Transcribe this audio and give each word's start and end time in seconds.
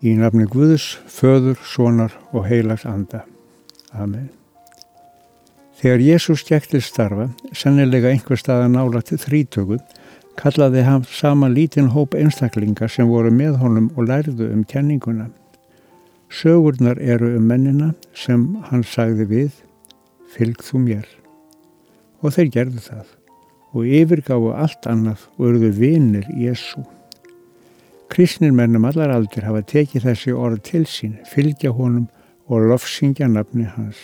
Í 0.00 0.14
nafni 0.16 0.46
Guðus, 0.48 0.94
Föður, 1.12 1.58
Sónar 1.60 2.14
og 2.32 2.46
Heilags 2.48 2.86
Anda. 2.88 3.26
Amen. 3.92 4.30
Þegar 5.76 6.00
Jésús 6.00 6.44
gekk 6.48 6.70
til 6.72 6.80
starfa, 6.80 7.26
sennilega 7.52 8.08
einhver 8.08 8.40
staða 8.40 8.70
nála 8.72 9.02
til 9.04 9.18
þrítöku, 9.20 9.76
kallaði 10.40 10.86
hann 10.86 11.04
sama 11.04 11.50
lítinn 11.52 11.90
hóp 11.92 12.16
einstaklinga 12.16 12.88
sem 12.88 13.08
voru 13.12 13.28
með 13.34 13.58
honum 13.60 13.90
og 13.92 14.08
lærðu 14.08 14.48
um 14.54 14.62
kenninguna. 14.64 15.28
Sögurnar 16.32 16.96
eru 17.00 17.34
um 17.36 17.44
mennina 17.50 17.90
sem 18.16 18.46
hann 18.70 18.86
sagði 18.86 19.26
við, 19.28 19.50
fylg 20.32 20.64
þú 20.64 20.80
mér. 20.86 21.10
Og 22.24 22.32
þeir 22.38 22.54
gerðu 22.56 22.86
það 22.86 23.12
og 23.76 23.92
yfirgáðu 24.00 24.56
allt 24.56 24.88
annað 24.88 25.28
og 25.36 25.50
eruðu 25.50 25.70
vinnir 25.76 26.32
Jésú. 26.40 26.86
Kristnir 28.10 28.50
mennum 28.50 28.82
allar 28.88 29.12
aldur 29.14 29.44
hafa 29.46 29.60
tekið 29.70 30.08
þessi 30.08 30.32
orð 30.34 30.64
til 30.66 30.82
sín, 30.90 31.12
fylgja 31.30 31.70
honum 31.70 32.08
og 32.50 32.64
lofsingja 32.72 33.28
nafni 33.30 33.68
hans. 33.70 34.00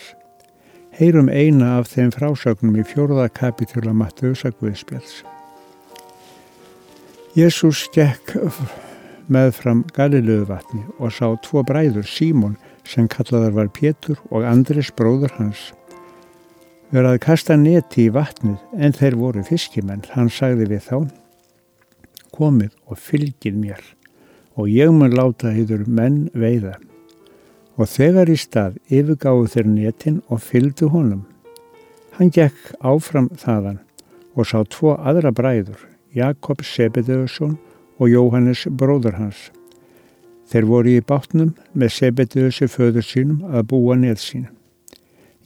Heyrum 0.95 1.27
eina 1.27 1.73
af 1.81 1.89
þeim 1.91 2.13
frásögnum 2.15 2.77
í 2.79 2.85
fjóruða 2.87 3.27
kapitúla 3.35 3.91
Mattiusa 3.91 4.53
Guðspjáls. 4.55 5.17
Jésús 7.35 7.83
stekk 7.89 8.31
með 9.27 9.51
fram 9.59 9.83
Galilöðu 9.91 10.47
vatni 10.53 10.85
og 10.97 11.11
sá 11.11 11.27
tvo 11.43 11.65
bræður, 11.67 12.07
Símón 12.07 12.55
sem 12.87 13.11
kallaðar 13.11 13.59
var 13.59 13.73
Pétur 13.75 14.23
og 14.31 14.47
Andris 14.47 14.93
bróður 14.95 15.35
hans. 15.35 15.73
Verðað 16.95 17.19
kasta 17.27 17.59
neti 17.59 18.07
í 18.07 18.15
vatnið 18.15 18.63
en 18.79 18.95
þeir 18.95 19.19
voru 19.19 19.43
fiskimenn. 19.43 20.07
Hann 20.15 20.31
sagði 20.31 20.71
við 20.71 20.87
þá, 20.87 20.97
komið 22.31 22.71
og 22.87 23.03
fylgið 23.03 23.59
mér 23.59 23.96
og 24.57 24.69
ég 24.73 24.91
mun 24.91 25.13
láta 25.13 25.53
yfir 25.53 25.85
menn 25.87 26.27
veiða. 26.33 26.75
Og 27.77 27.85
þegar 27.93 28.31
í 28.33 28.37
stað 28.41 28.79
yfirgáðu 28.89 29.51
þeir 29.53 29.67
netin 29.69 30.21
og 30.27 30.41
fylgdu 30.41 30.89
honum. 30.89 31.27
Hann 32.17 32.33
gekk 32.33 32.73
áfram 32.81 33.29
þaðan 33.37 33.77
og 34.33 34.49
sá 34.49 34.63
tvo 34.65 34.95
aðra 34.97 35.31
bræður, 35.31 35.77
Jakob 36.13 36.65
Sebedeusson 36.65 37.59
og 38.01 38.09
Jóhannes 38.09 38.65
bróður 38.73 39.21
hans. 39.21 39.51
Þeir 40.47 40.65
voru 40.69 40.93
í 40.95 41.03
bátnum 41.03 41.51
með 41.75 41.93
Sebedeusi 41.97 42.69
föður 42.71 43.03
sínum 43.03 43.41
að 43.51 43.65
búa 43.73 43.97
neð 43.99 44.21
sín. 44.23 44.45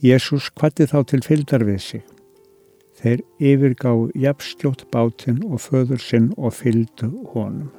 Jésús 0.01 0.51
kvatti 0.53 0.85
þá 0.89 0.99
til 1.09 1.21
fylgdar 1.25 1.65
við 1.65 1.79
sig. 1.81 2.03
Þeir 3.01 3.23
yfirgáðu 3.41 4.11
jafnskjótt 4.21 4.85
bátinn 4.93 5.41
og 5.47 5.63
föður 5.63 6.01
sinn 6.01 6.29
og 6.37 6.53
fylgdu 6.53 7.09
honum. 7.33 7.71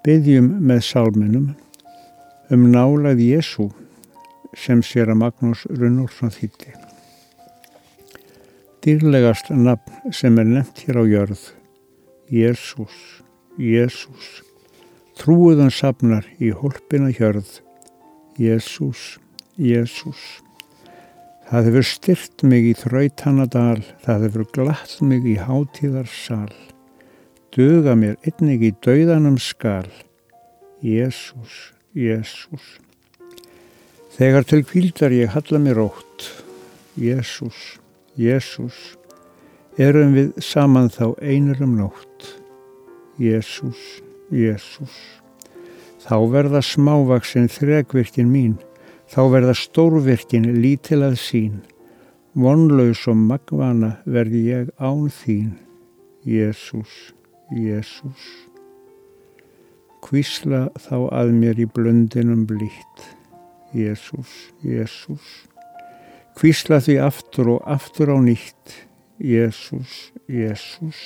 Byggjum 0.00 0.46
með 0.64 0.78
sálminum 0.86 1.48
um 2.48 2.62
nálað 2.72 3.18
Jésu 3.20 3.66
sem 4.56 4.80
sér 4.80 5.10
að 5.12 5.18
Magnús 5.20 5.66
Runnúrsson 5.68 6.32
þýtti. 6.32 6.72
Dýrlegast 8.80 9.50
nafn 9.52 10.14
sem 10.16 10.40
er 10.40 10.48
nefnt 10.48 10.80
hér 10.86 11.02
á 11.02 11.04
jörð, 11.04 11.42
Jésús, 12.32 12.96
Jésús. 13.60 14.30
Trúuðan 15.20 15.68
safnar 15.68 16.24
í 16.40 16.48
hólpina 16.48 17.12
hjörð, 17.12 17.60
Jésús, 18.40 19.18
Jésús. 19.60 20.40
Það 21.52 21.68
hefur 21.68 21.90
styrt 21.92 22.48
mig 22.48 22.72
í 22.72 22.74
þrautannadal, 22.86 23.84
það 24.00 24.28
hefur 24.30 24.50
glatt 24.56 24.96
mig 25.04 25.28
í 25.28 25.36
hátíðarsal 25.44 26.48
duga 27.54 27.96
mér 27.98 28.16
einnig 28.26 28.62
í 28.62 28.70
dauðanum 28.84 29.38
skal. 29.42 29.88
Jésús, 30.80 31.72
Jésús. 31.92 32.78
Þegar 34.14 34.46
til 34.46 34.62
kvíldar 34.68 35.14
ég 35.14 35.34
halla 35.34 35.58
mér 35.58 35.82
ótt. 35.82 36.28
Jésús, 37.00 37.80
Jésús. 38.18 38.78
Erum 39.80 40.14
við 40.14 40.32
saman 40.44 40.90
þá 40.92 41.14
einur 41.22 41.62
um 41.64 41.76
nótt. 41.78 42.26
Jésús, 43.20 44.00
Jésús. 44.30 44.96
Þá 46.00 46.16
verða 46.32 46.62
smávaksin 46.64 47.50
þregvirkin 47.52 48.30
mín. 48.32 48.58
Þá 49.10 49.22
verða 49.34 49.54
stórvirkin 49.58 50.46
lítil 50.62 51.02
að 51.02 51.18
sín. 51.20 51.62
Vonlaus 52.38 53.06
og 53.10 53.18
magvana 53.18 53.96
verði 54.06 54.44
ég 54.52 54.74
án 54.78 55.08
þín. 55.10 55.56
Jésús. 56.24 57.10
Jésús. 57.50 58.26
Kvísla 60.00 60.68
þá 60.78 60.96
að 61.10 61.32
mér 61.34 61.58
í 61.60 61.66
blöndinum 61.66 62.44
blítt. 62.46 63.02
Jésús, 63.74 64.30
Jésús. 64.62 65.26
Kvísla 66.38 66.78
því 66.80 66.96
aftur 67.04 67.56
og 67.56 67.66
aftur 67.66 68.14
á 68.14 68.18
nýtt. 68.22 68.76
Jésús, 69.18 70.12
Jésús. 70.30 71.00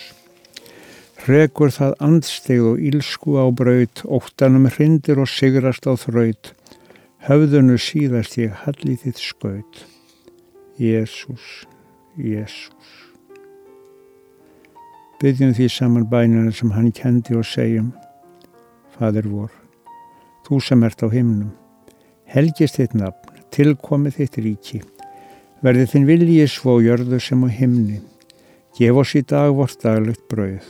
Regur 1.25 1.72
það 1.72 1.97
andsteg 2.05 2.61
og 2.61 2.82
ílsku 2.84 3.38
á 3.41 3.49
braut, 3.49 4.05
óttanum 4.05 4.69
hrindir 4.69 5.22
og 5.22 5.31
sigrast 5.32 5.88
á 5.88 5.97
þraut. 5.97 6.53
Höfðunu 7.25 7.78
síðast 7.81 8.37
ég 8.37 8.53
hallið 8.66 9.09
þitt 9.09 9.25
skaut. 9.25 9.84
Jésús, 10.76 11.65
Jésús. 12.21 13.03
Byggjum 15.24 15.54
því 15.56 15.66
saman 15.72 16.02
bænina 16.04 16.50
sem 16.52 16.68
hann 16.76 16.90
kendi 16.92 17.32
og 17.32 17.46
segjum 17.48 17.86
Fadur 18.92 19.24
vor, 19.32 19.52
þú 20.44 20.58
sem 20.60 20.82
ert 20.84 21.00
á 21.00 21.08
himnum, 21.08 21.54
helgist 22.28 22.76
þitt 22.76 22.92
nafn, 23.00 23.38
tilkomið 23.56 24.18
þitt 24.18 24.36
ríki, 24.44 24.80
verði 25.64 25.86
þinn 25.94 26.04
viljið 26.10 26.50
svo 26.52 26.76
jörðu 26.84 27.22
sem 27.24 27.40
á 27.40 27.48
himni, 27.48 28.02
gef 28.76 29.00
oss 29.00 29.16
í 29.16 29.24
dag 29.32 29.54
vort 29.56 29.80
daglegt 29.80 30.28
brauð, 30.28 30.68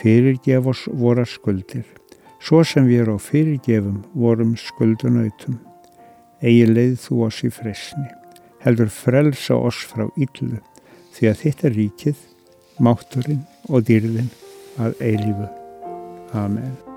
fyrirgef 0.00 0.66
oss 0.74 0.90
vorar 0.90 1.30
skuldir, 1.30 1.86
svo 2.42 2.66
sem 2.66 2.90
við 2.90 3.06
erum 3.06 3.22
á 3.22 3.26
fyrirgefum 3.30 4.02
vorum 4.10 4.58
skuldunautum, 4.58 5.62
eigi 6.42 6.66
leið 6.66 6.98
þú 7.06 7.24
oss 7.30 7.46
í 7.46 7.54
fresni, 7.62 8.10
heldur 8.66 8.90
frelsa 8.90 9.54
oss 9.54 9.86
frá 9.86 10.08
yllu, 10.18 10.58
því 11.14 11.30
að 11.30 11.42
þitt 11.46 11.68
er 11.70 11.78
ríkið, 11.84 12.30
mátturinn 12.82 13.44
og 13.68 13.86
dýrðin 13.88 14.32
að 14.78 14.98
eilífu. 15.00 15.48
Amen. 16.34 16.93